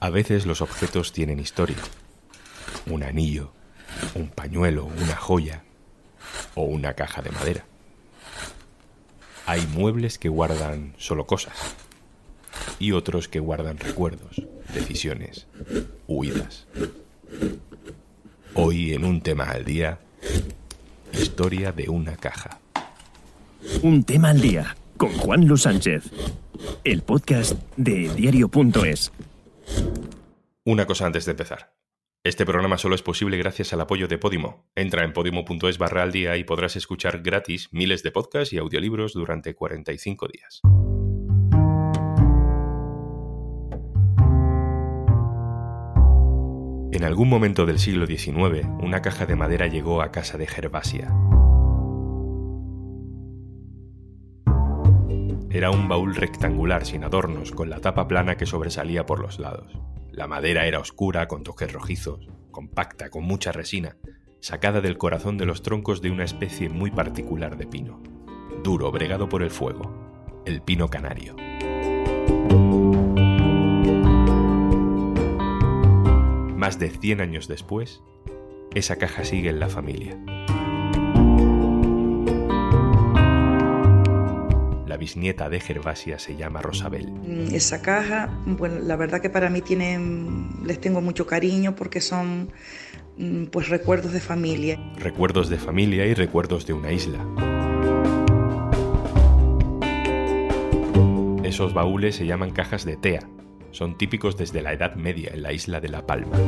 [0.00, 1.76] A veces los objetos tienen historia.
[2.86, 3.52] Un anillo,
[4.14, 5.62] un pañuelo, una joya
[6.54, 7.66] o una caja de madera.
[9.44, 11.54] Hay muebles que guardan solo cosas
[12.78, 14.42] y otros que guardan recuerdos,
[14.72, 15.46] decisiones,
[16.08, 16.66] huidas.
[18.54, 20.00] Hoy en un tema al día,
[21.12, 22.58] historia de una caja.
[23.82, 26.04] Un tema al día con Juan Luis Sánchez,
[26.84, 29.12] el podcast de diario.es.
[30.66, 31.74] Una cosa antes de empezar.
[32.22, 34.70] Este programa solo es posible gracias al apoyo de Podimo.
[34.74, 39.14] Entra en podimo.es barra al día y podrás escuchar gratis miles de podcasts y audiolibros
[39.14, 40.60] durante 45 días.
[46.92, 51.08] En algún momento del siglo XIX, una caja de madera llegó a casa de Gervasia.
[55.48, 59.80] Era un baúl rectangular sin adornos, con la tapa plana que sobresalía por los lados.
[60.12, 63.96] La madera era oscura, con toques rojizos, compacta, con mucha resina,
[64.40, 68.02] sacada del corazón de los troncos de una especie muy particular de pino,
[68.64, 71.36] duro, bregado por el fuego, el pino canario.
[76.56, 78.02] Más de 100 años después,
[78.74, 80.18] esa caja sigue en la familia.
[85.00, 87.10] Bisnieta de Gervasia se llama Rosabel.
[87.10, 92.00] Mm, esa caja, bueno, la verdad que para mí tienen, les tengo mucho cariño porque
[92.00, 92.52] son
[93.16, 94.78] mm, pues recuerdos de familia.
[94.98, 97.18] Recuerdos de familia y recuerdos de una isla.
[101.42, 103.28] Esos baúles se llaman cajas de tea.
[103.72, 106.38] Son típicos desde la Edad Media en la isla de La Palma.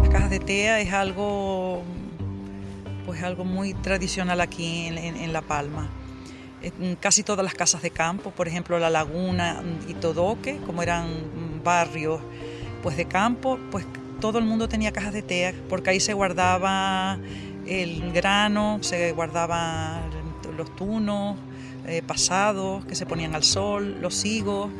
[0.00, 1.82] Las cajas de tea es algo
[3.14, 5.88] pues algo muy tradicional aquí en, La Palma.
[6.98, 11.06] casi todas las casas de campo, por ejemplo La Laguna y Todoque, como eran
[11.62, 12.20] barrios
[12.82, 13.86] pues de campo, pues
[14.20, 17.20] todo el mundo tenía cajas de tea, porque ahí se guardaba
[17.68, 20.10] el grano, se guardaban
[20.56, 21.36] los tunos
[21.86, 24.70] eh, pasados que se ponían al sol, los higos.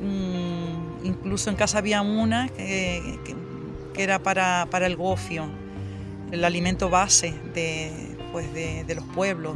[0.00, 3.18] Mm, incluso en casa había una que,
[3.98, 5.59] era para el gofio
[6.30, 7.92] el alimento base de,
[8.32, 9.54] pues de, los pueblos.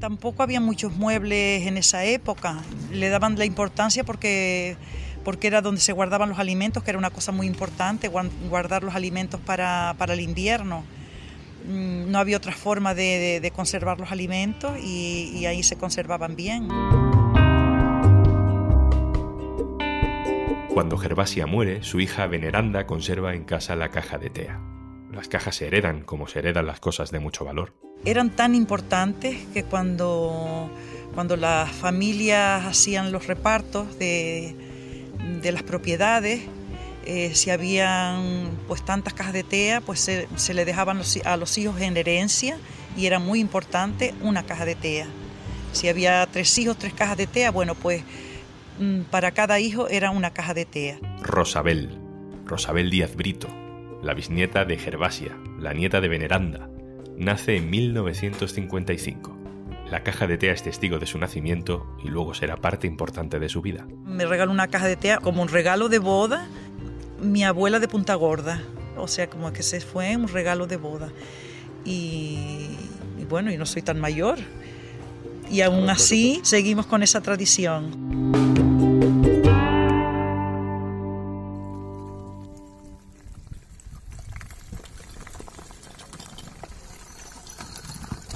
[0.00, 2.58] Tampoco había muchos muebles en esa época,
[2.92, 4.76] le daban la importancia porque,
[5.24, 8.94] porque era donde se guardaban los alimentos, que era una cosa muy importante, guardar los
[8.94, 10.84] alimentos para, el invierno.
[11.66, 16.68] Mm, no había otra forma de, conservar los alimentos y, y ahí se conservaban bien.
[20.78, 24.60] Cuando Gervasia muere, su hija Veneranda conserva en casa la caja de tea.
[25.12, 27.74] Las cajas se heredan como se heredan las cosas de mucho valor.
[28.04, 30.70] Eran tan importantes que cuando,
[31.16, 34.54] cuando las familias hacían los repartos de,
[35.42, 36.42] de las propiedades,
[37.06, 41.58] eh, si habían pues tantas cajas de tea, pues se, se le dejaban a los
[41.58, 42.56] hijos en herencia
[42.96, 45.08] y era muy importante una caja de tea.
[45.72, 48.04] Si había tres hijos, tres cajas de tea, bueno, pues
[49.10, 50.98] para cada hijo era una caja de tea.
[51.22, 51.98] Rosabel,
[52.44, 53.48] Rosabel Díaz Brito,
[54.02, 56.68] la bisnieta de Gervasia, la nieta de Veneranda,
[57.16, 59.36] nace en 1955.
[59.90, 63.48] La caja de tea es testigo de su nacimiento y luego será parte importante de
[63.48, 63.86] su vida.
[64.04, 66.46] Me regaló una caja de tea como un regalo de boda,
[67.20, 68.62] mi abuela de Punta Gorda.
[68.96, 71.08] O sea, como que se fue un regalo de boda.
[71.84, 72.68] Y,
[73.18, 74.38] y bueno, y no soy tan mayor.
[75.50, 78.47] Y aún así seguimos con esa tradición.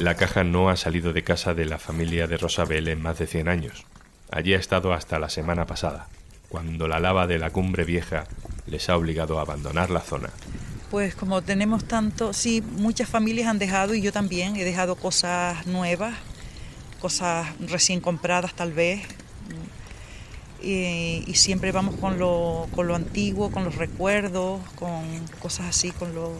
[0.02, 3.28] La caja no ha salido de casa de la familia de Rosabel en más de
[3.28, 3.84] 100 años.
[4.32, 6.08] Allí ha estado hasta la semana pasada,
[6.48, 8.24] cuando la lava de la cumbre vieja
[8.66, 10.30] les ha obligado a abandonar la zona.
[10.90, 15.68] Pues como tenemos tanto, sí, muchas familias han dejado y yo también he dejado cosas
[15.68, 16.16] nuevas,
[17.00, 19.02] cosas recién compradas tal vez.
[20.60, 25.04] Y, siempre vamos con lo, con lo, antiguo, con los recuerdos, con
[25.38, 26.32] cosas así, con lo,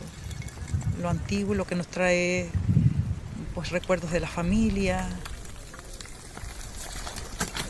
[1.00, 2.50] lo antiguo, lo que nos trae
[3.55, 5.09] pues recuerdos de la familia.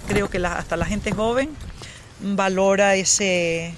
[0.09, 1.51] Creo que hasta la gente joven
[2.21, 3.75] valora ese,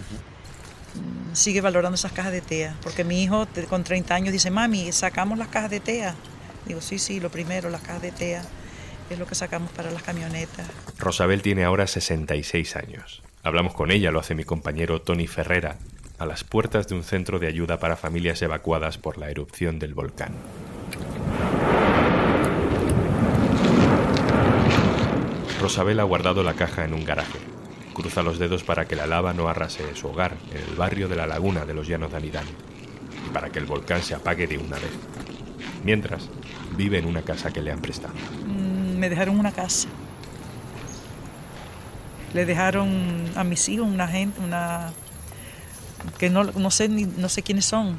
[0.95, 4.93] mm, sigue valorando esas cajas de tea, porque mi hijo con 30 años dice, mami,
[4.93, 6.15] sacamos las cajas de tea.
[6.67, 8.43] Digo, sí, sí, lo primero, las cajas de tea
[9.11, 10.67] es lo que sacamos para las camionetas.
[10.99, 13.23] Rosabel tiene ahora 66 años.
[13.43, 15.77] Hablamos con ella, lo hace mi compañero Tony Ferrera,
[16.19, 19.93] a las puertas de un centro de ayuda para familias evacuadas por la erupción del
[19.93, 20.33] volcán.
[25.65, 27.39] Rosabel ha guardado la caja en un garaje.
[27.95, 31.17] Cruza los dedos para que la lava no arrase su hogar en el barrio de
[31.17, 32.45] la laguna de los llanos de Anidán
[33.27, 34.91] y para que el volcán se apague de una vez.
[35.83, 36.29] Mientras,
[36.77, 38.13] vive en una casa que le han prestado.
[38.47, 39.89] Mm, me dejaron una casa.
[42.35, 44.93] Le dejaron a mis hijos una gente, una
[46.19, 47.99] que no, no sé ni, no sé quiénes son.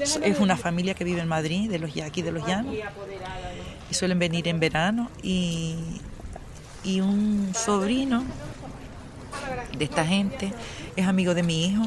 [0.00, 2.74] Es una familia que vive en Madrid, de los aquí de los llanos.
[3.88, 5.12] Y suelen venir en verano.
[5.22, 5.76] Y,
[6.84, 8.24] y un sobrino
[9.76, 10.52] de esta gente
[10.96, 11.84] es amigo de mi hijo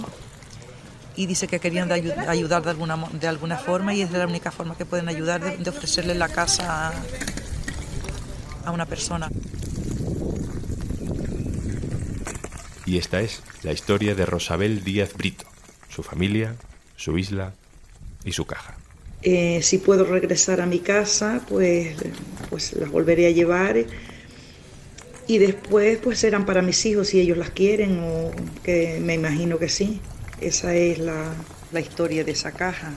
[1.15, 4.77] y dice que querían ayudar de alguna, de alguna forma y es la única forma
[4.77, 6.94] que pueden ayudar de, ofrecerle la casa a,
[8.65, 9.29] a una persona.
[12.85, 15.45] Y esta es la historia de Rosabel Díaz Brito,
[15.89, 16.55] su familia,
[16.95, 17.53] su isla
[18.23, 18.77] y su caja.
[19.23, 21.97] Eh, si puedo regresar a mi casa, pues,
[22.50, 23.77] pues las volveré a llevar.
[25.27, 28.31] Y después, pues serán para mis hijos si ellos las quieren, o
[28.63, 30.00] que me imagino que sí.
[30.39, 31.33] Esa es la,
[31.71, 32.94] la historia de esa caja.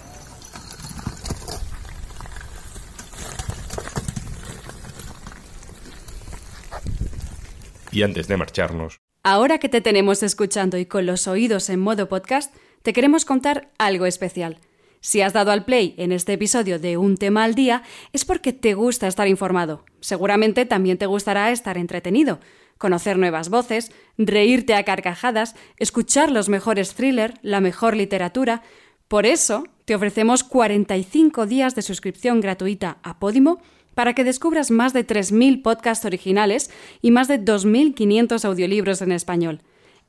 [7.93, 9.01] Y antes de marcharnos.
[9.25, 13.71] Ahora que te tenemos escuchando y con los oídos en modo podcast, te queremos contar
[13.79, 14.59] algo especial.
[15.01, 17.83] Si has dado al play en este episodio de Un tema al día,
[18.13, 19.85] es porque te gusta estar informado.
[20.01, 22.41] Seguramente también te gustará estar entretenido
[22.81, 28.63] conocer nuevas voces, reírte a carcajadas, escuchar los mejores thrillers, la mejor literatura.
[29.07, 33.61] Por eso, te ofrecemos 45 días de suscripción gratuita a Podimo
[33.95, 36.71] para que descubras más de 3.000 podcasts originales
[37.03, 39.61] y más de 2.500 audiolibros en español.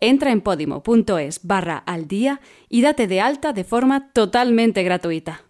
[0.04, 5.44] Entra en podimo.es barra al día y date de alta de forma totalmente gratuita.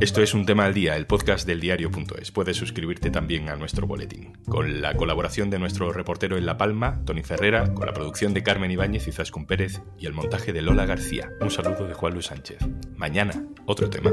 [0.00, 2.32] Esto es un tema al día, el podcast del diario.es.
[2.32, 4.38] Puedes suscribirte también a nuestro boletín.
[4.48, 8.42] Con la colaboración de nuestro reportero en La Palma, Tony Ferrera, con la producción de
[8.42, 11.28] Carmen Ibáñez y Zascun Pérez y el montaje de Lola García.
[11.42, 12.58] Un saludo de Juan Luis Sánchez.
[12.96, 14.12] Mañana, otro tema.